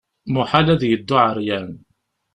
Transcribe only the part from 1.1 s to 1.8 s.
ɛeryan.